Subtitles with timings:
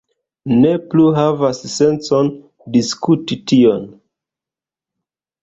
[0.61, 2.31] Ne plu havas sencon
[2.79, 3.87] diskuti tion.